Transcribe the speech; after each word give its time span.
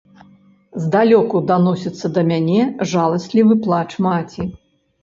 Здалёку 0.85 1.43
даносіцца 1.53 2.13
да 2.17 2.25
мяне 2.33 2.61
жаласлівы 2.95 3.53
плач 3.69 3.89
маці. 4.09 4.53